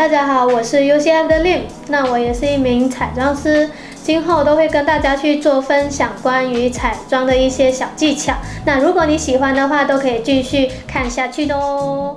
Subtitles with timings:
[0.00, 3.68] 大家好，我是 UCF 的 Lim，那我也是一名彩妆师，
[4.02, 8.32] 今后都会跟大家去做分享关于彩妆的一些小技巧。
[8.64, 12.16] 那如果你喜欢的话，都可以继续看下去的哦。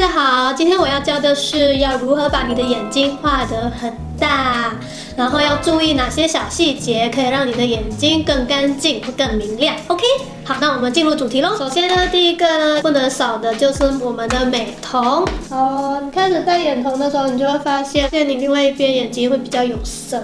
[0.00, 4.72] 大家好，今天我要教的是要如何把你的眼睛画得很大。
[5.16, 10.04] 然后要注意哪些小细节，可以让你的眼睛更干净、更明亮？OK，
[10.44, 11.56] 好，那我们进入主题喽。
[11.58, 15.26] 首先呢，第一个呢，不能少的就是我们的美瞳。
[15.50, 20.22] 哦，你开始戴眼瞳的时候，你就会发现，现你另外一边眼睛会比较有神。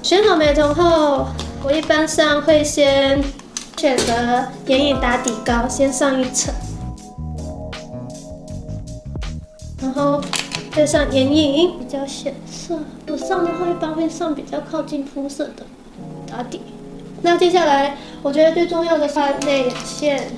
[0.00, 1.26] 选好美瞳后，
[1.64, 3.20] 我一般上会先
[3.78, 4.14] 选择
[4.68, 6.54] 眼影打底膏，先上一层，
[9.98, 10.20] 后。
[10.70, 15.66] 再上眼影比较显色，我上的话一般会上比较靠近肤色的
[16.30, 16.60] 打底。
[17.22, 20.30] 那接下来我觉得最重要的是内眼线，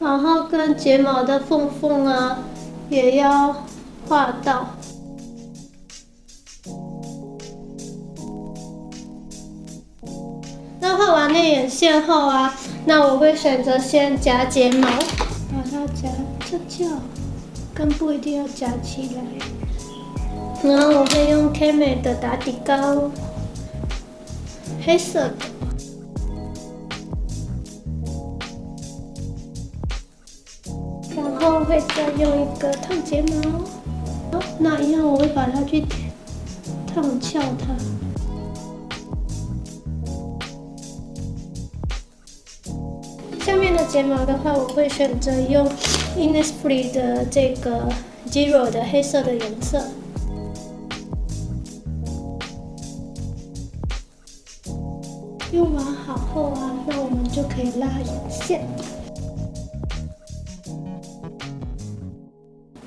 [0.00, 2.38] 然后跟睫毛的缝缝啊
[2.88, 3.64] 也要
[4.08, 4.70] 画到。
[10.80, 12.52] 那画完内眼线后啊，
[12.84, 16.08] 那我会选择先夹睫毛，把它夹
[16.50, 16.90] 这叫。
[17.76, 19.22] 根部一定要夹起来，
[20.64, 23.10] 然后我会用 K 美的打底膏，
[24.82, 25.34] 黑色的，
[31.14, 35.84] 然后会再用一个烫睫毛，那一样我会把它去
[36.86, 37.76] 烫翘它。
[43.86, 45.68] 睫毛的话，我会选择用。
[46.16, 47.90] Innisfree 的这个
[48.30, 49.82] Zero 的黑色的颜色，
[55.52, 58.66] 用完好后啊，那我们就可以拉眼线。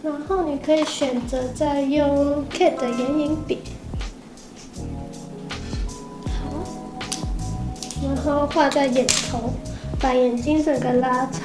[0.01, 3.59] 然后你可以选择再用 Kate 的眼影笔，
[6.25, 6.63] 好，
[8.03, 9.51] 然后画在眼头，
[9.99, 11.41] 把眼睛整个拉长。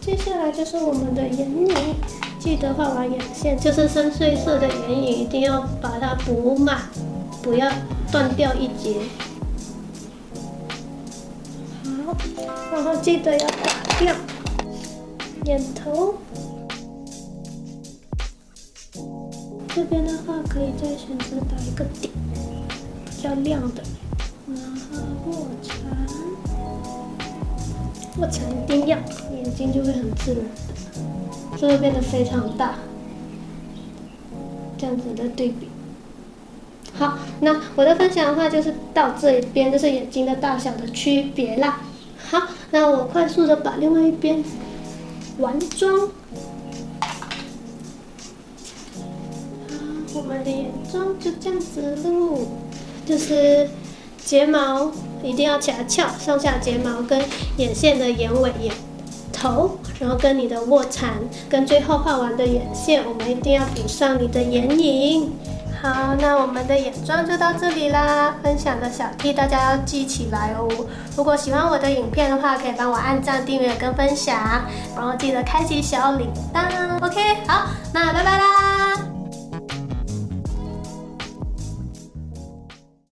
[0.00, 1.94] 接下来就是我们的眼影，
[2.38, 6.82] 记得画完眼线就是深邃色的眼影，一定要把它补满，
[7.42, 7.70] 不要
[8.10, 8.96] 断掉一截。
[12.06, 12.16] 好，
[12.72, 14.14] 然后记得要打掉
[15.44, 16.14] 眼头。
[19.74, 22.10] 这边的话可以再选择打一个点，
[23.18, 23.82] 比较亮的，
[24.46, 24.56] 然
[24.92, 25.74] 后卧蚕。
[28.16, 28.96] 卧蚕一定要，
[29.34, 30.44] 眼睛就会很自然，
[31.60, 32.76] 就会变得非常大，
[34.76, 35.68] 这样子的对比。
[36.96, 41.80] 好，那我的分享的话就是到这一边，就是眼睛的大小的区别啦。
[42.30, 42.40] 好，
[42.70, 44.44] 那我快速的把另外一边
[45.38, 46.08] 完妆。
[47.00, 47.16] 好，
[50.14, 52.38] 我们的眼妆就这样子喽，
[53.08, 53.66] 就是。
[54.24, 54.90] 睫毛
[55.22, 57.18] 一定要夹翘，上下睫毛跟
[57.56, 58.74] 眼线的眼尾、眼
[59.32, 61.12] 头，然后跟你的卧蚕，
[61.48, 65.32] 跟最后画完的眼线，我们一定要补上你的眼影。
[65.80, 68.34] 好，那我们的眼妆就到这里啦。
[68.42, 70.68] 分享的小 T 大家要记起来哦。
[71.16, 74.36] 如果喜欢我的影片的话，可以帮我按赞、订阅跟分享，
[74.94, 76.66] 然后记得开启小铃铛。
[77.00, 78.67] OK，好，那拜拜啦。